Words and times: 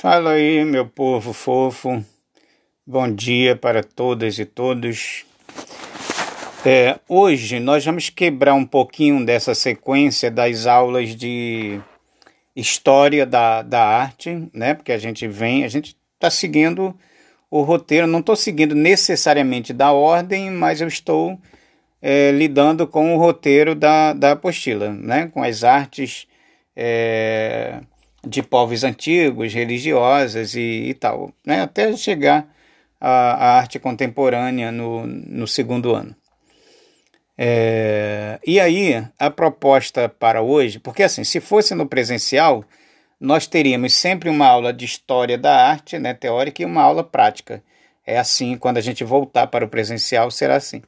Fala 0.00 0.30
aí, 0.30 0.64
meu 0.64 0.86
povo 0.86 1.34
fofo. 1.34 2.02
Bom 2.86 3.14
dia 3.14 3.54
para 3.54 3.84
todas 3.84 4.38
e 4.38 4.46
todos. 4.46 5.26
É, 6.64 6.98
hoje 7.06 7.60
nós 7.60 7.84
vamos 7.84 8.08
quebrar 8.08 8.54
um 8.54 8.64
pouquinho 8.64 9.22
dessa 9.26 9.54
sequência 9.54 10.30
das 10.30 10.64
aulas 10.66 11.14
de 11.14 11.78
história 12.56 13.26
da, 13.26 13.60
da 13.60 13.84
arte, 13.84 14.48
né? 14.54 14.72
Porque 14.72 14.90
a 14.90 14.96
gente 14.96 15.28
vem, 15.28 15.64
a 15.64 15.68
gente 15.68 15.94
está 16.14 16.30
seguindo 16.30 16.98
o 17.50 17.60
roteiro, 17.60 18.06
não 18.06 18.20
estou 18.20 18.36
seguindo 18.36 18.74
necessariamente 18.74 19.70
da 19.70 19.92
ordem, 19.92 20.50
mas 20.50 20.80
eu 20.80 20.88
estou 20.88 21.38
é, 22.00 22.30
lidando 22.30 22.86
com 22.86 23.14
o 23.14 23.18
roteiro 23.18 23.74
da, 23.74 24.14
da 24.14 24.32
apostila, 24.32 24.90
né? 24.90 25.26
Com 25.26 25.42
as 25.42 25.62
artes. 25.62 26.26
É, 26.74 27.80
de 28.26 28.42
povos 28.42 28.84
antigos, 28.84 29.54
religiosas 29.54 30.54
e, 30.54 30.88
e 30.88 30.94
tal, 30.94 31.32
né? 31.44 31.62
até 31.62 31.96
chegar 31.96 32.46
à, 33.00 33.08
à, 33.10 33.58
arte 33.58 33.78
contemporânea 33.78 34.70
no, 34.70 35.06
no 35.06 35.46
segundo 35.46 35.94
ano. 35.94 36.14
É, 37.36 38.38
e 38.46 38.60
aí, 38.60 39.02
a 39.18 39.30
proposta 39.30 40.08
para 40.08 40.42
hoje, 40.42 40.78
porque 40.78 41.02
assim, 41.02 41.24
se 41.24 41.40
fosse 41.40 41.74
no 41.74 41.86
presencial, 41.86 42.62
nós 43.18 43.46
teríamos 43.46 43.94
sempre 43.94 44.28
uma 44.28 44.46
aula 44.46 44.72
de 44.72 44.84
história 44.84 45.38
da 45.38 45.54
arte, 45.54 45.98
né, 45.98 46.12
teórica, 46.12 46.62
e 46.62 46.66
uma 46.66 46.82
aula 46.82 47.02
prática. 47.02 47.62
É 48.06 48.18
assim, 48.18 48.56
quando 48.56 48.78
a 48.78 48.80
gente 48.82 49.04
voltar 49.04 49.46
para 49.46 49.64
o 49.64 49.68
presencial, 49.68 50.30
será 50.30 50.56
assim. 50.56 50.82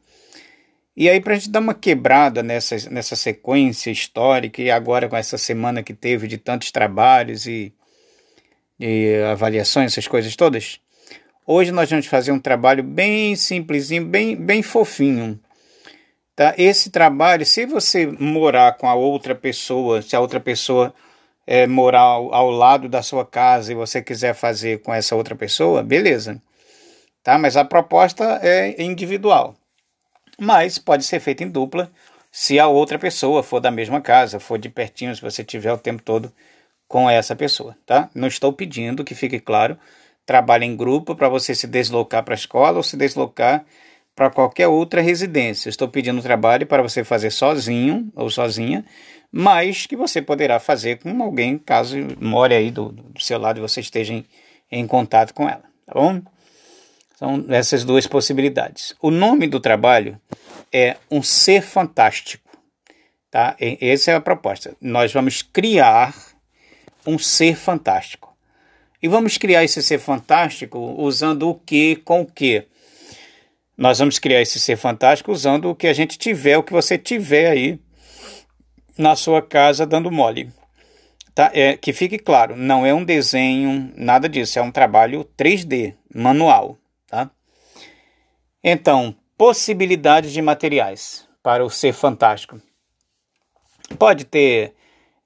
E 0.95 1.09
aí, 1.09 1.21
para 1.23 1.33
a 1.33 1.37
gente 1.37 1.51
dar 1.51 1.61
uma 1.61 1.73
quebrada 1.73 2.43
nessa, 2.43 2.77
nessa 2.91 3.17
sequência 3.17 3.91
histórica, 3.91 4.61
e 4.61 4.71
agora 4.71 5.09
com 5.09 5.17
essa 5.17 5.39
semana 5.39 5.83
que 5.83 5.95
teve 5.95 6.29
de 6.29 6.37
tantos 6.37 6.71
trabalhos 6.71 7.47
e, 7.47 7.73
e 8.79 9.17
avaliações, 9.31 9.93
essas 9.93 10.07
coisas 10.07 10.37
todas, 10.37 10.81
hoje 11.47 11.73
nós 11.73 11.89
vamos 11.89 12.07
fazer 12.07 12.31
um 12.31 12.39
trabalho 12.39 12.83
bem 12.83 13.35
simplesinho, 13.35 14.05
bem, 14.05 14.37
bem 14.37 14.63
fofinho. 14.63 15.41
Tá? 16.37 16.55
Esse 16.59 16.91
trabalho, 16.91 17.47
se 17.47 17.65
você 17.65 18.07
morar 18.07 18.77
com 18.77 18.87
a 18.87 18.95
outra 18.95 19.35
pessoa, 19.35 20.03
se 20.03 20.15
a 20.15 20.21
outra 20.21 20.41
pessoa 20.41 20.93
é, 21.47 21.67
morar 21.67 22.01
ao, 22.01 22.35
ao 22.35 22.51
lado 22.51 22.87
da 22.87 23.03
sua 23.03 23.25
casa 23.25 23.73
e 23.73 23.75
você 23.75 24.03
quiser 24.03 24.35
fazer 24.35 24.83
com 24.83 24.93
essa 24.93 25.17
outra 25.17 25.35
pessoa, 25.35 25.83
beleza. 25.83 26.41
Tá? 27.23 27.39
Mas 27.39 27.57
a 27.57 27.65
proposta 27.65 28.41
é 28.43 28.83
individual 28.83 29.57
mas 30.43 30.77
pode 30.77 31.05
ser 31.05 31.21
feito 31.21 31.45
em 31.45 31.49
dupla 31.49 31.89
se 32.33 32.59
a 32.59 32.67
outra 32.67 32.99
pessoa 32.99 33.45
for 33.45 33.61
da 33.61 33.71
mesma 33.71 34.01
casa, 34.01 34.41
for 34.41 34.59
de 34.59 34.69
pertinho, 34.69 35.15
se 35.15 35.23
você 35.23 35.45
tiver 35.45 35.73
o 35.73 35.79
tempo 35.79 36.03
todo 36.03 36.33
com 36.89 37.09
essa 37.09 37.37
pessoa, 37.37 37.77
tá? 37.87 38.11
Não 38.13 38.27
estou 38.27 38.53
pedindo 38.53 39.05
que 39.05 39.15
fique 39.15 39.39
claro, 39.39 39.79
trabalhe 40.27 40.67
em 40.67 40.77
grupo 40.77 41.15
para 41.15 41.29
você 41.29 41.55
se 41.55 41.69
deslocar 41.69 42.25
para 42.25 42.35
a 42.35 42.37
escola 42.37 42.79
ou 42.79 42.83
se 42.83 42.97
deslocar 42.97 43.65
para 44.17 44.31
qualquer 44.31 44.67
outra 44.67 45.01
residência. 45.01 45.69
Estou 45.69 45.87
pedindo 45.87 46.21
trabalho 46.21 46.67
para 46.67 46.83
você 46.83 47.05
fazer 47.05 47.31
sozinho 47.31 48.11
ou 48.17 48.29
sozinha, 48.29 48.85
mas 49.31 49.87
que 49.87 49.95
você 49.95 50.21
poderá 50.21 50.59
fazer 50.59 50.99
com 50.99 51.23
alguém 51.23 51.57
caso 51.57 51.97
more 52.21 52.53
aí 52.53 52.71
do, 52.73 52.91
do 52.91 53.23
seu 53.23 53.39
lado 53.39 53.59
e 53.59 53.61
você 53.61 53.81
esteja 53.81 54.13
em, 54.13 54.25
em 54.71 54.87
contato 54.89 55.33
com 55.33 55.49
ela, 55.49 55.63
tá 55.87 55.95
bom? 55.95 56.21
São 57.23 57.45
essas 57.51 57.85
duas 57.85 58.05
possibilidades. 58.05 58.97
O 59.01 59.09
nome 59.09 59.47
do 59.47 59.61
trabalho 59.61 60.21
é 60.73 60.97
Um 61.11 61.23
Ser 61.23 61.63
Fantástico. 61.63 62.49
Tá? 63.31 63.57
Essa 63.59 64.11
é 64.11 64.15
a 64.15 64.21
proposta. 64.21 64.77
Nós 64.81 65.13
vamos 65.13 65.41
criar 65.41 66.15
um 67.07 67.19
ser 67.19 67.57
fantástico. 67.57 68.37
E 69.03 69.09
vamos 69.09 69.39
criar 69.39 69.65
esse 69.65 69.83
ser 69.83 69.99
fantástico 69.99 70.79
usando 70.79 71.49
o 71.49 71.55
que 71.55 71.97
com 71.97 72.21
o 72.21 72.27
que? 72.27 72.67
Nós 73.77 73.99
vamos 73.99 74.19
criar 74.19 74.43
esse 74.43 74.61
ser 74.61 74.77
fantástico 74.77 75.33
usando 75.33 75.71
o 75.71 75.75
que 75.75 75.89
a 75.89 75.95
gente 75.95 76.19
tiver, 76.19 76.59
o 76.59 76.63
que 76.63 76.75
você 76.75 76.99
tiver 76.99 77.51
aí 77.51 77.81
na 78.99 79.17
sua 79.17 79.41
casa 79.41 79.87
dando 79.87 80.11
mole. 80.11 80.53
Tá? 81.35 81.51
É, 81.55 81.77
que 81.77 81.95
fique 81.95 82.19
claro, 82.19 82.55
não 82.55 82.85
é 82.85 82.93
um 82.93 83.03
desenho, 83.03 83.91
nada 83.97 84.29
disso, 84.29 84.59
é 84.59 84.63
um 84.63 84.71
trabalho 84.71 85.25
3D, 85.39 85.95
manual. 86.15 86.77
Tá? 87.07 87.31
Então, 88.63 89.17
possibilidades 89.37 90.33
de 90.33 90.43
materiais 90.43 91.29
para 91.43 91.65
o 91.65 91.71
ser 91.71 91.93
fantástico. 91.93 92.61
Pode 93.99 94.25
ter, 94.25 94.75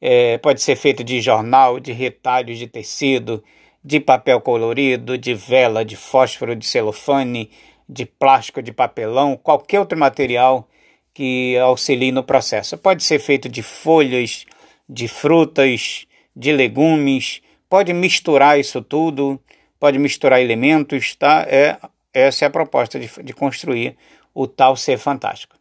é, 0.00 0.38
pode 0.38 0.60
ser 0.60 0.76
feito 0.76 1.04
de 1.04 1.20
jornal, 1.20 1.78
de 1.78 1.92
retalhos 1.92 2.58
de 2.58 2.66
tecido, 2.66 3.42
de 3.84 4.00
papel 4.00 4.40
colorido, 4.40 5.16
de 5.16 5.34
vela, 5.34 5.84
de 5.84 5.96
fósforo, 5.96 6.56
de 6.56 6.66
celofane, 6.66 7.50
de 7.88 8.04
plástico, 8.04 8.62
de 8.62 8.72
papelão, 8.72 9.36
qualquer 9.36 9.78
outro 9.78 9.98
material 9.98 10.68
que 11.14 11.56
auxilie 11.58 12.10
no 12.10 12.24
processo. 12.24 12.76
Pode 12.76 13.04
ser 13.04 13.18
feito 13.18 13.48
de 13.48 13.62
folhas, 13.62 14.44
de 14.88 15.06
frutas, 15.06 16.06
de 16.34 16.52
legumes, 16.52 17.40
pode 17.68 17.92
misturar 17.92 18.58
isso 18.58 18.82
tudo 18.82 19.40
pode 19.78 19.98
misturar 19.98 20.40
elementos, 20.40 21.14
tá? 21.14 21.46
É, 21.48 21.78
essa 22.16 22.44
é 22.44 22.48
a 22.48 22.50
proposta 22.50 22.98
de, 22.98 23.10
de 23.22 23.32
construir 23.34 23.96
o 24.34 24.46
tal 24.46 24.74
ser 24.74 24.98
fantástico. 24.98 25.54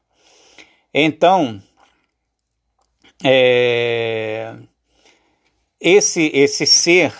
Então, 0.93 1.61
é, 3.23 4.55
esse, 5.79 6.31
esse 6.33 6.65
ser 6.65 7.13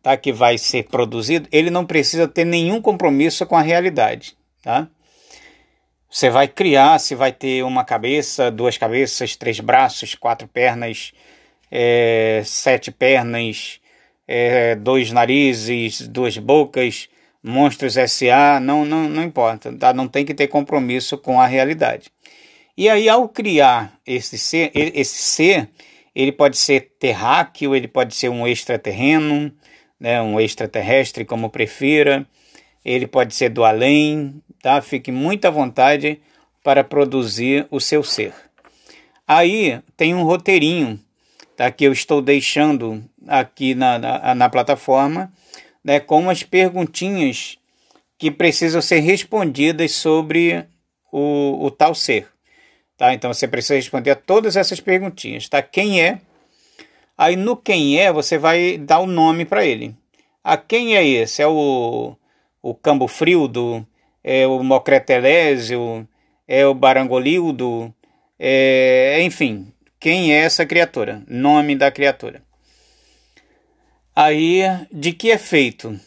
tá, 0.00 0.16
que 0.16 0.32
vai 0.32 0.56
ser 0.58 0.84
produzido, 0.84 1.48
ele 1.50 1.70
não 1.70 1.84
precisa 1.84 2.28
ter 2.28 2.44
nenhum 2.44 2.80
compromisso 2.80 3.44
com 3.46 3.56
a 3.56 3.62
realidade. 3.62 4.36
Tá? 4.62 4.88
Você 6.08 6.30
vai 6.30 6.46
criar, 6.46 7.00
se 7.00 7.16
vai 7.16 7.32
ter 7.32 7.64
uma 7.64 7.84
cabeça, 7.84 8.50
duas 8.50 8.78
cabeças, 8.78 9.34
três 9.34 9.58
braços, 9.58 10.14
quatro 10.14 10.46
pernas, 10.46 11.12
é, 11.68 12.42
sete 12.44 12.92
pernas, 12.92 13.80
é, 14.28 14.76
dois 14.76 15.10
narizes, 15.10 16.06
duas 16.06 16.38
bocas, 16.38 17.08
monstros 17.42 17.94
SA, 17.94 18.60
não, 18.60 18.84
não, 18.84 19.08
não 19.08 19.22
importa, 19.22 19.72
tá? 19.72 19.92
não 19.92 20.06
tem 20.06 20.24
que 20.24 20.34
ter 20.34 20.46
compromisso 20.46 21.18
com 21.18 21.40
a 21.40 21.46
realidade. 21.46 22.10
E 22.76 22.88
aí, 22.88 23.08
ao 23.08 23.28
criar 23.28 23.98
esse 24.06 24.38
ser, 24.38 24.70
esse 24.74 25.22
ser, 25.22 25.68
ele 26.14 26.32
pode 26.32 26.56
ser 26.56 26.92
terráqueo, 26.98 27.74
ele 27.74 27.88
pode 27.88 28.14
ser 28.14 28.28
um 28.28 28.46
extraterreno, 28.46 29.52
né, 29.98 30.22
um 30.22 30.40
extraterrestre, 30.40 31.24
como 31.24 31.50
prefira, 31.50 32.26
ele 32.84 33.06
pode 33.06 33.34
ser 33.34 33.50
do 33.50 33.64
além, 33.64 34.42
tá? 34.60 34.80
Fique 34.80 35.12
muito 35.12 35.44
à 35.44 35.50
vontade 35.50 36.20
para 36.62 36.82
produzir 36.82 37.66
o 37.70 37.80
seu 37.80 38.02
ser. 38.02 38.32
Aí 39.26 39.80
tem 39.96 40.14
um 40.14 40.24
roteirinho 40.24 40.98
tá, 41.56 41.70
que 41.70 41.84
eu 41.84 41.92
estou 41.92 42.20
deixando 42.20 43.04
aqui 43.26 43.74
na, 43.74 43.98
na, 43.98 44.34
na 44.34 44.48
plataforma, 44.48 45.32
né, 45.84 46.00
com 46.00 46.30
as 46.30 46.42
perguntinhas 46.42 47.58
que 48.18 48.30
precisam 48.30 48.80
ser 48.80 49.00
respondidas 49.00 49.92
sobre 49.92 50.64
o, 51.10 51.66
o 51.66 51.70
tal 51.70 51.94
ser. 51.94 52.28
Tá? 52.96 53.12
Então 53.12 53.32
você 53.32 53.48
precisa 53.48 53.74
responder 53.74 54.12
a 54.12 54.16
todas 54.16 54.56
essas 54.56 54.80
perguntinhas. 54.80 55.48
Tá? 55.48 55.60
Quem 55.60 56.00
é? 56.00 56.20
Aí 57.18 57.36
no 57.36 57.56
quem 57.56 57.98
é 57.98 58.12
você 58.12 58.38
vai 58.38 58.78
dar 58.78 59.00
o 59.00 59.04
um 59.04 59.06
nome 59.06 59.44
para 59.44 59.64
ele. 59.64 59.94
A 60.44 60.56
quem 60.56 60.96
é 60.96 61.06
esse? 61.06 61.42
É 61.42 61.46
o, 61.46 62.16
o 62.62 62.74
Cambofrildo? 62.74 63.86
É 64.22 64.46
o 64.46 64.62
Mocretelésio? 64.62 66.06
É 66.46 66.66
o 66.66 66.74
Barangolildo? 66.74 67.92
É, 68.38 69.20
enfim, 69.22 69.72
quem 69.98 70.32
é 70.32 70.38
essa 70.38 70.66
criatura? 70.66 71.22
Nome 71.28 71.76
da 71.76 71.90
criatura. 71.90 72.42
Aí, 74.14 74.62
de 74.90 75.12
que 75.12 75.30
é 75.30 75.38
feito? 75.38 75.98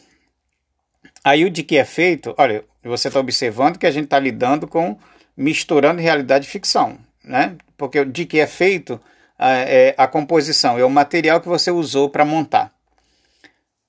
Aí, 1.24 1.44
o 1.44 1.50
de 1.50 1.62
que 1.62 1.76
é 1.76 1.84
feito, 1.84 2.34
olha, 2.38 2.64
você 2.84 3.08
está 3.08 3.18
observando 3.18 3.78
que 3.78 3.86
a 3.86 3.90
gente 3.90 4.04
está 4.04 4.18
lidando 4.18 4.68
com 4.68 4.96
misturando 5.36 6.00
realidade 6.00 6.46
e 6.46 6.50
ficção, 6.50 6.98
né? 7.24 7.56
Porque 7.76 8.04
de 8.04 8.24
que 8.24 8.38
é 8.38 8.46
feito 8.46 9.00
é 9.38 9.94
a 9.98 10.06
composição, 10.06 10.78
é 10.78 10.84
o 10.84 10.90
material 10.90 11.40
que 11.40 11.48
você 11.48 11.70
usou 11.70 12.08
para 12.08 12.24
montar. 12.24 12.72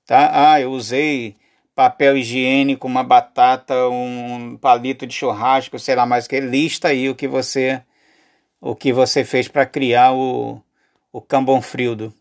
Tá? 0.06 0.52
Ah, 0.52 0.60
eu 0.60 0.70
usei 0.70 1.36
papel 1.74 2.16
higiênico, 2.16 2.86
uma 2.86 3.04
batata, 3.04 3.88
um 3.88 4.58
palito 4.60 5.06
de 5.06 5.14
churrasco, 5.14 5.78
sei 5.78 5.94
lá 5.94 6.04
mais 6.04 6.26
o 6.26 6.28
que. 6.28 6.40
Lista 6.40 6.88
aí 6.88 7.08
o 7.08 7.14
que 7.14 7.28
você 7.28 7.82
o 8.60 8.74
que 8.74 8.92
você 8.92 9.24
fez 9.24 9.46
para 9.46 9.64
criar 9.64 10.12
o, 10.12 10.60
o 11.12 11.20
Cambonfrildo. 11.20 12.12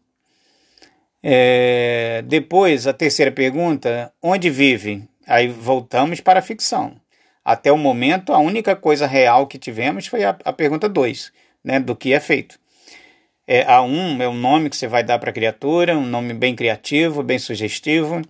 É, 1.29 2.23
depois, 2.25 2.87
a 2.87 2.93
terceira 2.93 3.33
pergunta: 3.33 4.13
onde 4.23 4.49
vive? 4.49 5.03
Aí 5.27 5.49
voltamos 5.49 6.21
para 6.21 6.39
a 6.39 6.41
ficção. 6.41 6.95
Até 7.43 7.69
o 7.69 7.77
momento, 7.77 8.31
a 8.31 8.37
única 8.37 8.77
coisa 8.77 9.05
real 9.05 9.45
que 9.45 9.57
tivemos 9.57 10.07
foi 10.07 10.23
a, 10.23 10.37
a 10.45 10.53
pergunta 10.53 10.87
2, 10.87 11.33
né, 11.65 11.81
do 11.81 11.97
que 11.97 12.13
é 12.13 12.19
feito. 12.21 12.57
É, 13.45 13.65
A1 13.65 14.21
é 14.21 14.27
o 14.29 14.33
nome 14.33 14.69
que 14.69 14.77
você 14.77 14.87
vai 14.87 15.03
dar 15.03 15.19
para 15.19 15.31
a 15.31 15.33
criatura, 15.33 15.97
um 15.97 16.05
nome 16.05 16.33
bem 16.33 16.55
criativo, 16.55 17.21
bem 17.21 17.39
sugestivo. 17.39 18.21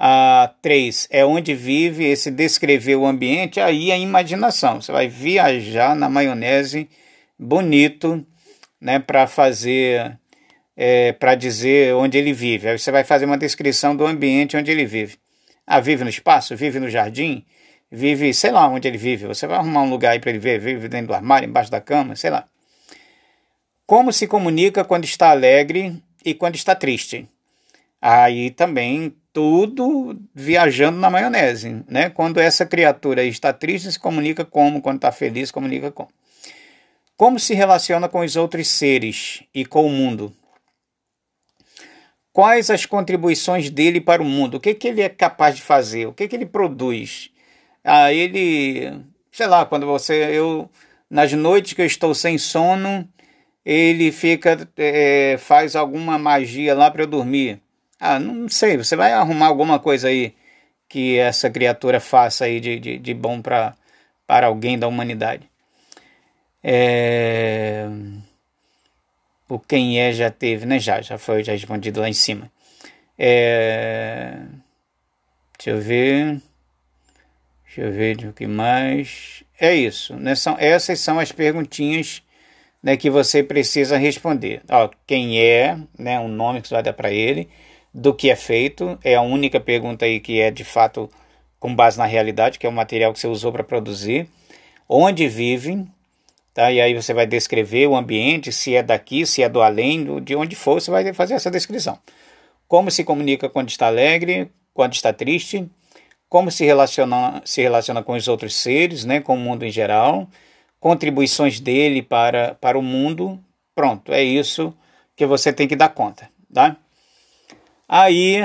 A3 0.00 1.06
é 1.10 1.26
onde 1.26 1.54
vive, 1.54 2.06
esse 2.06 2.30
descrever 2.30 2.96
o 2.96 3.04
ambiente, 3.04 3.60
aí 3.60 3.92
a 3.92 3.98
imaginação. 3.98 4.80
Você 4.80 4.92
vai 4.92 5.08
viajar 5.08 5.94
na 5.94 6.08
maionese 6.08 6.88
bonito, 7.38 8.26
né, 8.80 8.98
para 8.98 9.26
fazer, 9.26 10.18
é, 10.76 11.12
para 11.12 11.34
dizer 11.34 11.94
onde 11.94 12.18
ele 12.18 12.32
vive. 12.32 12.68
Aí 12.68 12.78
você 12.78 12.90
vai 12.90 13.04
fazer 13.04 13.24
uma 13.24 13.38
descrição 13.38 13.94
do 13.94 14.06
ambiente 14.06 14.56
onde 14.56 14.70
ele 14.70 14.84
vive. 14.84 15.16
Ah, 15.66 15.80
vive 15.80 16.04
no 16.04 16.10
espaço, 16.10 16.56
vive 16.56 16.78
no 16.78 16.90
jardim, 16.90 17.44
vive, 17.90 18.34
sei 18.34 18.50
lá 18.50 18.66
onde 18.68 18.86
ele 18.86 18.98
vive. 18.98 19.26
Você 19.26 19.46
vai 19.46 19.58
arrumar 19.58 19.82
um 19.82 19.90
lugar 19.90 20.12
aí 20.12 20.20
para 20.20 20.30
ele 20.30 20.38
ver, 20.38 20.58
vive 20.58 20.88
dentro 20.88 21.08
do 21.08 21.14
armário, 21.14 21.48
embaixo 21.48 21.70
da 21.70 21.80
cama, 21.80 22.16
sei 22.16 22.30
lá. 22.30 22.46
Como 23.86 24.12
se 24.12 24.26
comunica 24.26 24.84
quando 24.84 25.04
está 25.04 25.30
alegre 25.30 26.02
e 26.24 26.34
quando 26.34 26.54
está 26.56 26.74
triste? 26.74 27.28
Aí 28.00 28.50
também 28.50 29.14
tudo 29.32 30.16
viajando 30.34 30.98
na 30.98 31.10
maionese, 31.10 31.82
né? 31.88 32.08
Quando 32.08 32.38
essa 32.38 32.64
criatura 32.64 33.24
está 33.24 33.52
triste, 33.52 33.90
se 33.90 33.98
comunica 33.98 34.44
como, 34.44 34.80
quando 34.80 34.96
está 34.96 35.10
feliz, 35.10 35.50
comunica 35.50 35.90
como. 35.90 36.08
Como 37.16 37.38
se 37.38 37.54
relaciona 37.54 38.08
com 38.08 38.20
os 38.20 38.36
outros 38.36 38.68
seres 38.68 39.42
e 39.54 39.64
com 39.64 39.86
o 39.86 39.90
mundo? 39.90 40.32
Quais 42.34 42.68
as 42.68 42.84
contribuições 42.84 43.70
dele 43.70 44.00
para 44.00 44.20
o 44.20 44.24
mundo? 44.24 44.56
O 44.56 44.60
que, 44.60 44.74
que 44.74 44.88
ele 44.88 45.00
é 45.00 45.08
capaz 45.08 45.54
de 45.54 45.62
fazer? 45.62 46.06
O 46.06 46.12
que, 46.12 46.26
que 46.26 46.34
ele 46.34 46.44
produz? 46.44 47.30
Ah, 47.84 48.12
ele, 48.12 48.92
sei 49.30 49.46
lá, 49.46 49.64
quando 49.64 49.86
você, 49.86 50.36
eu, 50.36 50.68
nas 51.08 51.32
noites 51.32 51.74
que 51.74 51.80
eu 51.80 51.86
estou 51.86 52.12
sem 52.12 52.36
sono, 52.36 53.08
ele 53.64 54.10
fica, 54.10 54.68
é, 54.76 55.36
faz 55.38 55.76
alguma 55.76 56.18
magia 56.18 56.74
lá 56.74 56.90
para 56.90 57.04
eu 57.04 57.06
dormir. 57.06 57.60
Ah, 58.00 58.18
não 58.18 58.48
sei, 58.48 58.76
você 58.76 58.96
vai 58.96 59.12
arrumar 59.12 59.46
alguma 59.46 59.78
coisa 59.78 60.08
aí 60.08 60.34
que 60.88 61.16
essa 61.18 61.48
criatura 61.48 62.00
faça 62.00 62.46
aí 62.46 62.58
de, 62.58 62.80
de, 62.80 62.98
de 62.98 63.14
bom 63.14 63.40
para 63.40 63.76
alguém 64.26 64.76
da 64.76 64.88
humanidade. 64.88 65.48
É... 66.64 67.88
O 69.54 69.58
quem 69.60 70.00
é 70.00 70.12
já 70.12 70.30
teve, 70.30 70.66
né? 70.66 70.80
Já, 70.80 71.00
já 71.00 71.16
foi 71.16 71.44
já 71.44 71.52
respondido 71.52 72.00
lá 72.00 72.08
em 72.08 72.12
cima. 72.12 72.50
É... 73.16 74.38
Deixa 75.56 75.70
eu 75.70 75.80
ver. 75.80 76.42
Deixa 77.64 77.82
eu 77.82 77.92
ver 77.92 78.16
o 78.26 78.32
que 78.32 78.48
mais. 78.48 79.44
É 79.60 79.72
isso, 79.72 80.16
né? 80.16 80.34
São, 80.34 80.56
essas 80.58 80.98
são 80.98 81.20
as 81.20 81.30
perguntinhas 81.30 82.20
né, 82.82 82.96
que 82.96 83.08
você 83.08 83.44
precisa 83.44 83.96
responder. 83.96 84.60
Ó, 84.68 84.90
quem 85.06 85.40
é, 85.40 85.78
né? 85.96 86.18
O 86.18 86.26
nome 86.26 86.60
que 86.60 86.66
você 86.66 86.74
vai 86.74 86.82
dar 86.82 86.92
para 86.92 87.12
ele 87.12 87.48
do 87.94 88.12
que 88.12 88.30
é 88.30 88.36
feito. 88.36 88.98
É 89.04 89.14
a 89.14 89.22
única 89.22 89.60
pergunta 89.60 90.04
aí 90.04 90.18
que 90.18 90.40
é 90.40 90.50
de 90.50 90.64
fato 90.64 91.08
com 91.60 91.72
base 91.72 91.96
na 91.96 92.06
realidade, 92.06 92.58
que 92.58 92.66
é 92.66 92.68
o 92.68 92.72
material 92.72 93.12
que 93.12 93.20
você 93.20 93.28
usou 93.28 93.52
para 93.52 93.62
produzir. 93.62 94.28
Onde 94.88 95.28
vivem, 95.28 95.88
tá? 96.54 96.70
E 96.70 96.80
aí 96.80 96.94
você 96.94 97.12
vai 97.12 97.26
descrever 97.26 97.88
o 97.88 97.96
ambiente, 97.96 98.52
se 98.52 98.74
é 98.74 98.82
daqui, 98.82 99.26
se 99.26 99.42
é 99.42 99.48
do 99.48 99.60
além, 99.60 100.22
de 100.22 100.36
onde 100.36 100.54
for, 100.54 100.80
você 100.80 100.90
vai 100.90 101.12
fazer 101.12 101.34
essa 101.34 101.50
descrição. 101.50 101.98
Como 102.68 102.90
se 102.90 103.02
comunica 103.02 103.48
quando 103.48 103.68
está 103.68 103.88
alegre, 103.88 104.50
quando 104.72 104.94
está 104.94 105.12
triste, 105.12 105.68
como 106.28 106.50
se 106.50 106.64
relaciona, 106.64 107.42
se 107.44 107.60
relaciona 107.60 108.02
com 108.02 108.14
os 108.14 108.28
outros 108.28 108.54
seres, 108.54 109.04
né, 109.04 109.20
com 109.20 109.34
o 109.34 109.38
mundo 109.38 109.64
em 109.64 109.70
geral, 109.70 110.28
contribuições 110.80 111.60
dele 111.60 112.02
para, 112.02 112.54
para 112.54 112.78
o 112.78 112.82
mundo. 112.82 113.38
Pronto, 113.74 114.12
é 114.12 114.22
isso 114.22 114.72
que 115.16 115.26
você 115.26 115.52
tem 115.52 115.68
que 115.68 115.76
dar 115.76 115.90
conta, 115.90 116.28
tá? 116.52 116.76
Aí, 117.88 118.40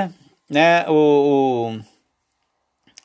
né, 0.48 0.84
o, 0.88 1.74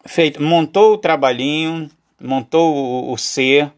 o 0.04 0.10
feito, 0.10 0.42
montou 0.42 0.94
o 0.94 0.98
trabalhinho, 0.98 1.90
montou 2.20 2.76
o, 2.76 3.12
o 3.12 3.18
ser, 3.18 3.72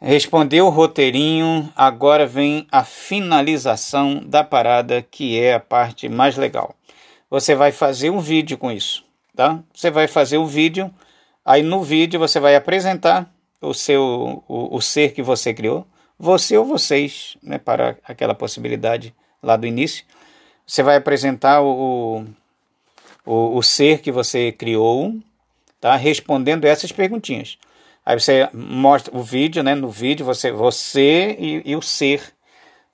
respondeu 0.00 0.66
o 0.66 0.70
roteirinho, 0.70 1.72
agora 1.74 2.26
vem 2.26 2.66
a 2.70 2.84
finalização 2.84 4.22
da 4.24 4.44
parada, 4.44 5.02
que 5.02 5.38
é 5.38 5.54
a 5.54 5.60
parte 5.60 6.08
mais 6.08 6.36
legal. 6.36 6.74
Você 7.30 7.54
vai 7.54 7.72
fazer 7.72 8.10
um 8.10 8.20
vídeo 8.20 8.56
com 8.56 8.70
isso, 8.70 9.04
tá? 9.34 9.60
Você 9.74 9.90
vai 9.90 10.06
fazer 10.06 10.38
um 10.38 10.46
vídeo, 10.46 10.90
aí 11.44 11.62
no 11.62 11.82
vídeo 11.82 12.18
você 12.18 12.40
vai 12.40 12.56
apresentar 12.56 13.30
o 13.60 13.74
seu 13.74 14.42
o, 14.48 14.76
o 14.76 14.80
ser 14.80 15.12
que 15.12 15.22
você 15.22 15.52
criou, 15.52 15.86
você 16.18 16.56
ou 16.56 16.64
vocês, 16.64 17.36
né, 17.42 17.58
para 17.58 17.96
aquela 18.04 18.34
possibilidade 18.34 19.14
lá 19.42 19.56
do 19.56 19.66
início. 19.66 20.04
Você 20.66 20.82
vai 20.82 20.96
apresentar 20.96 21.62
o, 21.62 22.24
o, 23.24 23.56
o 23.56 23.62
ser 23.62 24.00
que 24.00 24.12
você 24.12 24.52
criou, 24.52 25.14
tá? 25.80 25.96
respondendo 25.96 26.64
essas 26.64 26.92
perguntinhas. 26.92 27.56
Aí 28.08 28.18
você 28.18 28.48
mostra 28.54 29.14
o 29.14 29.22
vídeo, 29.22 29.62
né? 29.62 29.74
No 29.74 29.90
vídeo 29.90 30.24
você, 30.24 30.50
você 30.50 31.36
e, 31.38 31.72
e 31.72 31.76
o 31.76 31.82
ser, 31.82 32.22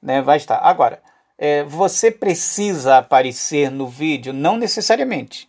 né? 0.03 0.21
Vai 0.21 0.39
estar. 0.39 0.57
Agora, 0.57 1.01
é, 1.39 1.63
você 1.63 2.11
precisa 2.11 2.99
aparecer 2.99 3.71
no 3.71 3.87
vídeo? 3.87 4.33
Não 4.33 4.57
necessariamente. 4.57 5.49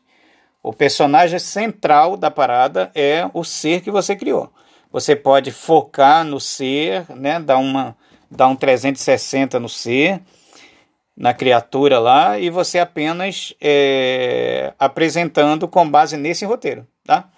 O 0.62 0.72
personagem 0.72 1.40
central 1.40 2.16
da 2.16 2.30
parada 2.30 2.92
é 2.94 3.28
o 3.34 3.44
ser 3.44 3.82
que 3.82 3.90
você 3.90 4.16
criou. 4.16 4.54
Você 4.92 5.16
pode 5.16 5.52
focar 5.52 6.24
no 6.24 6.40
ser, 6.40 7.04
né? 7.16 7.40
Dar 7.40 7.58
uma, 7.58 7.98
dar 8.30 8.48
um 8.48 8.56
360 8.56 9.60
no 9.60 9.68
ser 9.68 10.22
na 11.18 11.34
criatura 11.34 11.98
lá 11.98 12.38
e 12.38 12.52
você 12.52 12.78
apenas 12.78 13.56
é, 13.60 14.76
apresentando 14.78 15.68
com 15.68 15.90
base 15.90 16.18
nesse 16.18 16.46
roteiro, 16.46 16.86
tá? 17.04 17.32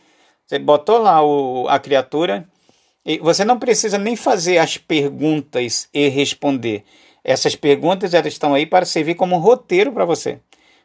Você 0.47 0.57
botou 0.57 0.97
lá 0.97 1.21
o, 1.21 1.67
a 1.67 1.77
criatura 1.77 2.47
e 3.05 3.17
você 3.19 3.43
não 3.43 3.59
precisa 3.59 3.97
nem 3.97 4.15
fazer 4.15 4.59
as 4.59 4.77
perguntas 4.77 5.89
e 5.93 6.07
responder. 6.07 6.85
Essas 7.21 7.53
perguntas 7.53 8.13
elas 8.13 8.31
estão 8.31 8.53
aí 8.53 8.65
para 8.65 8.85
servir 8.85 9.15
como 9.15 9.37
roteiro 9.37 9.91
para 9.91 10.05
você. 10.05 10.39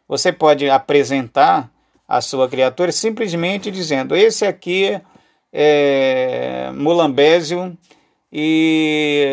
Você 0.09 0.33
pode 0.33 0.69
apresentar 0.69 1.71
a 2.09 2.21
sua 2.21 2.49
criatura 2.49 2.91
simplesmente 2.91 3.71
dizendo: 3.71 4.17
esse 4.17 4.45
aqui 4.45 5.01
é 5.53 6.73
Mulambésio 6.75 7.79
e 8.33 9.25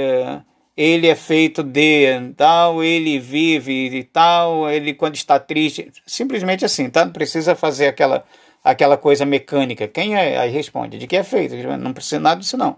ele 0.78 1.08
é 1.08 1.16
feito 1.16 1.64
de 1.64 2.34
tal, 2.38 2.84
ele 2.84 3.18
vive 3.18 3.90
de 3.90 4.04
tal, 4.04 4.70
ele 4.70 4.94
quando 4.94 5.16
está 5.16 5.40
triste, 5.40 5.92
simplesmente 6.06 6.64
assim, 6.64 6.88
tá? 6.88 7.04
Não 7.04 7.12
precisa 7.12 7.56
fazer 7.56 7.88
aquela 7.88 8.24
aquela 8.64 8.98
coisa 8.98 9.26
mecânica. 9.26 9.88
Quem 9.88 10.16
é? 10.16 10.38
Aí 10.38 10.52
responde, 10.52 10.98
de 10.98 11.08
que 11.08 11.18
é 11.18 11.24
feito? 11.24 11.56
Não 11.78 11.94
precisa 11.94 12.20
nada 12.20 12.40
disso 12.40 12.58
não. 12.58 12.78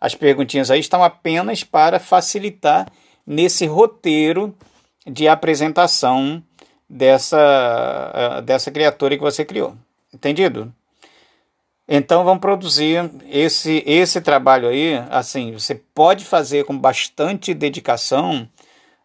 As 0.00 0.14
perguntinhas 0.14 0.70
aí 0.70 0.80
estão 0.80 1.02
apenas 1.02 1.62
para 1.62 1.98
facilitar 1.98 2.88
nesse 3.26 3.66
roteiro 3.66 4.54
de 5.06 5.28
apresentação 5.28 6.42
dessa, 6.88 8.12
eh, 8.14 8.42
dessa 8.42 8.70
criatura 8.70 9.16
que 9.16 9.22
você 9.22 9.44
criou. 9.44 9.74
Entendido? 10.12 10.72
Então 11.88 12.24
vamos 12.24 12.40
produzir 12.40 13.10
esse 13.28 13.82
esse 13.86 14.20
trabalho 14.20 14.68
aí, 14.68 14.94
assim, 15.10 15.52
você 15.52 15.74
pode 15.74 16.24
fazer 16.24 16.64
com 16.64 16.78
bastante 16.78 17.52
dedicação, 17.52 18.48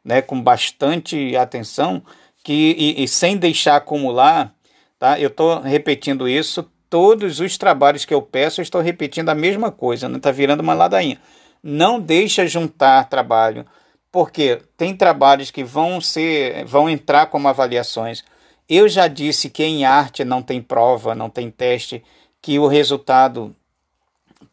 né, 0.06 0.22
com 0.22 0.42
bastante 0.42 1.36
atenção, 1.36 2.02
que 2.44 2.76
e, 2.78 3.04
e 3.04 3.08
sem 3.08 3.36
deixar 3.36 3.78
acumular, 3.78 4.54
tá? 5.00 5.20
Eu 5.20 5.28
estou 5.28 5.60
repetindo 5.62 6.28
isso 6.28 6.70
todos 6.90 7.40
os 7.40 7.58
trabalhos 7.58 8.06
que 8.06 8.14
eu 8.14 8.22
peço, 8.22 8.62
eu 8.62 8.64
estou 8.64 8.82
repetindo 8.82 9.30
a 9.30 9.36
mesma 9.36 9.72
coisa, 9.72 10.08
não 10.08 10.18
está 10.18 10.32
virando 10.32 10.62
uma 10.62 10.74
ladainha. 10.74 11.20
Não 11.62 12.00
deixa 12.00 12.48
juntar 12.48 13.10
trabalho, 13.10 13.66
porque 14.12 14.62
tem 14.78 14.96
trabalhos 14.96 15.52
que 15.52 15.64
vão 15.64 16.00
ser, 16.00 16.66
vão 16.66 16.90
entrar 16.90 17.28
como 17.28 17.48
avaliações. 17.48 18.24
Eu 18.70 18.88
já 18.88 19.08
disse 19.08 19.50
que 19.50 19.64
em 19.64 19.86
arte 19.86 20.24
não 20.24 20.42
tem 20.42 20.62
prova, 20.62 21.16
não 21.16 21.30
tem 21.30 21.50
teste 21.50 22.04
que 22.42 22.60
o 22.60 22.68
resultado 22.68 23.56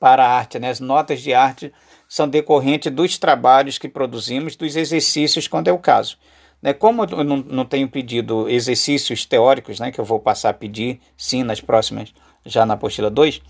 para 0.00 0.24
a 0.24 0.36
arte, 0.36 0.58
né, 0.58 0.70
as 0.70 0.80
notas 0.80 1.20
de 1.20 1.32
arte, 1.32 1.72
são 2.08 2.28
decorrentes 2.28 2.92
dos 2.92 3.18
trabalhos 3.18 3.78
que 3.78 3.88
produzimos, 3.88 4.56
dos 4.56 4.76
exercícios, 4.76 5.48
quando 5.48 5.68
é 5.68 5.72
o 5.72 5.78
caso. 5.78 6.16
Né, 6.64 6.73
como 6.73 7.04
eu 7.04 7.23
não, 7.23 7.37
não 7.37 7.64
tenho 7.66 7.87
pedido 7.87 8.49
exercícios 8.49 9.26
teóricos, 9.26 9.78
né, 9.78 9.92
que 9.92 10.00
eu 10.00 10.04
vou 10.04 10.18
passar 10.18 10.49
a 10.49 10.54
pedir, 10.54 10.99
sim, 11.14 11.42
nas 11.42 11.61
próximas, 11.61 12.14
já 12.42 12.64
na 12.64 12.73
apostila 12.73 13.11
2, 13.11 13.42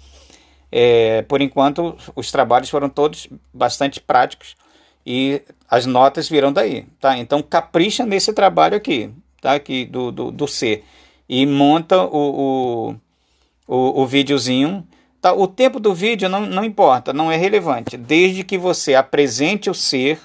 é, 0.73 1.23
por 1.23 1.41
enquanto 1.41 1.97
os 2.17 2.33
trabalhos 2.33 2.69
foram 2.69 2.89
todos 2.89 3.29
bastante 3.53 4.01
práticos 4.01 4.57
e 5.07 5.43
as 5.71 5.87
notas 5.87 6.29
virão 6.29 6.53
daí, 6.53 6.87
tá? 6.99 7.17
Então 7.17 7.41
capricha 7.41 8.05
nesse 8.05 8.33
trabalho 8.33 8.77
aqui, 8.77 9.11
tá? 9.41 9.53
Aqui 9.53 9.85
do, 9.85 10.11
do, 10.11 10.33
do 10.33 10.49
C 10.49 10.83
e 11.29 11.47
monta 11.47 12.03
o, 12.03 12.91
o 12.91 12.95
o, 13.67 14.03
o 14.03 14.07
videozinho. 14.07 14.87
Tá? 15.21 15.33
O 15.33 15.47
tempo 15.47 15.81
do 15.81 15.95
vídeo 15.95 16.29
não, 16.29 16.41
não 16.41 16.65
importa, 16.65 17.13
não 17.13 17.33
é 17.33 17.37
relevante, 17.37 17.97
desde 17.97 18.45
que 18.45 18.59
você 18.59 18.95
apresente 18.95 19.71
o 19.71 19.75
ser, 19.75 20.21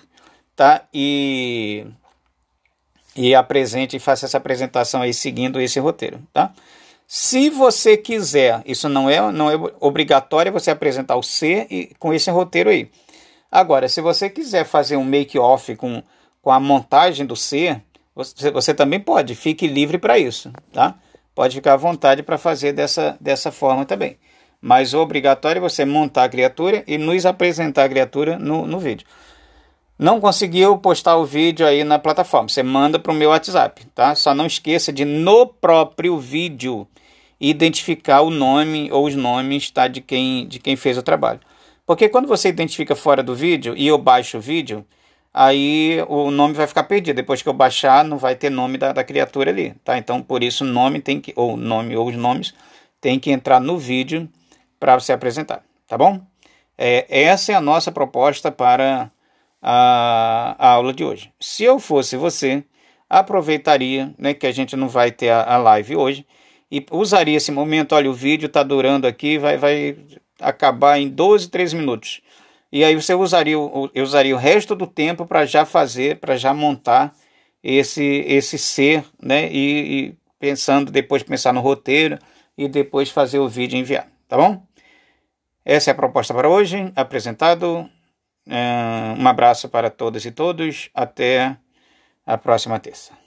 tá? 0.55 0.83
E 0.93 1.85
e 3.19 3.35
apresente 3.35 3.97
e 3.97 3.99
faça 3.99 4.25
essa 4.25 4.37
apresentação 4.37 5.01
aí 5.01 5.13
seguindo 5.13 5.59
esse 5.59 5.77
roteiro, 5.77 6.21
tá? 6.31 6.53
Se 7.05 7.49
você 7.49 7.97
quiser, 7.97 8.61
isso 8.65 8.87
não 8.87 9.09
é, 9.09 9.31
não 9.31 9.51
é 9.51 9.55
obrigatório 9.81 10.53
você 10.53 10.71
apresentar 10.71 11.17
o 11.17 11.23
C 11.23 11.67
e, 11.69 11.91
com 11.99 12.13
esse 12.13 12.31
roteiro 12.31 12.69
aí. 12.69 12.89
Agora, 13.51 13.89
se 13.89 13.99
você 13.99 14.29
quiser 14.29 14.63
fazer 14.63 14.95
um 14.95 15.03
make-off 15.03 15.75
com, 15.75 16.01
com 16.41 16.51
a 16.51 16.59
montagem 16.61 17.25
do 17.25 17.35
C, 17.35 17.81
você, 18.15 18.51
você 18.51 18.73
também 18.73 19.01
pode, 19.01 19.35
fique 19.35 19.67
livre 19.67 19.97
para 19.97 20.17
isso, 20.17 20.49
tá? 20.71 20.95
Pode 21.35 21.55
ficar 21.55 21.73
à 21.73 21.77
vontade 21.77 22.23
para 22.23 22.37
fazer 22.37 22.71
dessa, 22.71 23.17
dessa 23.19 23.51
forma 23.51 23.85
também. 23.85 24.17
Mas 24.61 24.93
o 24.93 24.99
obrigatório 24.99 25.59
é 25.59 25.61
você 25.61 25.83
montar 25.83 26.23
a 26.23 26.29
criatura 26.29 26.83
e 26.87 26.97
nos 26.97 27.25
apresentar 27.25 27.83
a 27.83 27.89
criatura 27.89 28.39
no, 28.39 28.65
no 28.65 28.79
vídeo. 28.79 29.05
Não 29.99 30.21
conseguiu 30.21 30.77
postar 30.77 31.17
o 31.17 31.25
vídeo 31.25 31.67
aí 31.67 31.83
na 31.83 31.99
plataforma, 31.99 32.47
você 32.47 32.63
manda 32.63 32.97
para 32.97 33.11
o 33.11 33.15
meu 33.15 33.31
WhatsApp, 33.31 33.85
tá? 33.87 34.15
Só 34.15 34.33
não 34.33 34.45
esqueça 34.45 34.93
de 34.93 35.03
no 35.03 35.45
próprio 35.45 36.17
vídeo 36.17 36.87
identificar 37.37 38.21
o 38.21 38.29
nome 38.29 38.89
ou 38.93 39.05
os 39.05 39.15
nomes 39.17 39.69
tá, 39.69 39.89
de, 39.89 39.99
quem, 39.99 40.47
de 40.47 40.57
quem 40.57 40.77
fez 40.77 40.97
o 40.97 41.03
trabalho. 41.03 41.41
Porque 41.85 42.07
quando 42.07 42.29
você 42.29 42.47
identifica 42.47 42.95
fora 42.95 43.21
do 43.21 43.35
vídeo 43.35 43.73
e 43.75 43.85
eu 43.87 43.97
baixo 43.97 44.37
o 44.37 44.41
vídeo, 44.41 44.85
aí 45.33 46.01
o 46.07 46.31
nome 46.31 46.53
vai 46.53 46.65
ficar 46.65 46.83
perdido. 46.83 47.17
Depois 47.17 47.41
que 47.41 47.49
eu 47.49 47.53
baixar, 47.53 48.05
não 48.05 48.17
vai 48.17 48.35
ter 48.35 48.49
nome 48.49 48.77
da, 48.77 48.93
da 48.93 49.03
criatura 49.03 49.51
ali, 49.51 49.73
tá? 49.83 49.97
Então, 49.97 50.21
por 50.21 50.41
isso, 50.41 50.63
o 50.63 50.67
nome 50.67 51.01
tem 51.01 51.19
que, 51.19 51.33
ou 51.35 51.57
nome 51.57 51.97
ou 51.97 52.07
os 52.07 52.15
nomes, 52.15 52.53
tem 53.01 53.19
que 53.19 53.31
entrar 53.31 53.59
no 53.59 53.77
vídeo 53.77 54.29
para 54.79 54.97
você 54.97 55.11
apresentar, 55.11 55.61
tá 55.85 55.97
bom? 55.97 56.21
É, 56.77 57.05
essa 57.09 57.51
é 57.51 57.55
a 57.55 57.59
nossa 57.59 57.91
proposta 57.91 58.49
para 58.49 59.11
a, 59.61 60.55
a 60.57 60.69
aula 60.69 60.93
de 60.93 61.03
hoje. 61.03 61.31
Se 61.39 61.63
eu 61.63 61.79
fosse 61.79 62.15
você, 62.15 62.63
aproveitaria, 63.09 64.13
né, 64.17 64.33
que 64.33 64.45
a 64.47 64.51
gente 64.51 64.75
não 64.75 64.87
vai 64.87 65.11
ter 65.11 65.29
a, 65.29 65.43
a 65.43 65.57
live 65.57 65.95
hoje, 65.95 66.25
e 66.71 66.85
usaria 66.91 67.37
esse 67.37 67.51
momento, 67.51 67.95
olha, 67.95 68.09
o 68.09 68.13
vídeo 68.13 68.45
está 68.45 68.61
durando 68.61 69.07
aqui, 69.07 69.37
vai, 69.39 69.57
vai 69.57 69.97
acabar 70.39 70.99
em 70.99 71.09
12, 71.09 71.49
13 71.49 71.75
minutos. 71.75 72.21
E 72.71 72.83
aí 72.83 72.95
você 72.95 73.13
usaria, 73.15 73.55
eu 73.55 74.03
usaria 74.03 74.35
o 74.35 74.37
resto 74.37 74.75
do 74.75 74.85
tempo 74.85 75.25
para 75.25 75.45
já 75.45 75.65
fazer, 75.65 76.19
para 76.19 76.37
já 76.37 76.53
montar 76.53 77.13
esse 77.63 78.03
esse 78.27 78.57
ser, 78.57 79.03
né? 79.21 79.51
E, 79.51 80.09
e, 80.09 80.15
pensando 80.39 80.91
depois 80.91 81.23
pensar 81.23 81.53
no 81.53 81.61
roteiro 81.61 82.19
e 82.57 82.67
depois 82.67 83.09
fazer 83.09 83.39
o 83.39 83.49
vídeo 83.49 83.75
e 83.77 83.79
enviar, 83.79 84.07
tá 84.27 84.37
bom? 84.37 84.63
Essa 85.65 85.91
é 85.91 85.93
a 85.93 85.95
proposta 85.95 86.33
para 86.33 86.49
hoje, 86.49 86.91
apresentado. 86.95 87.89
Um 88.49 89.27
abraço 89.27 89.69
para 89.69 89.89
todas 89.89 90.25
e 90.25 90.31
todos. 90.31 90.89
Até 90.93 91.57
a 92.25 92.37
próxima 92.37 92.79
terça. 92.79 93.18